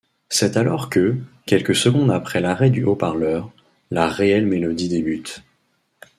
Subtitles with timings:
[0.29, 3.51] C’est alors que, quelques secondes après l’arrêt du haut-parleur,
[3.91, 5.43] la réelle mélodie débute.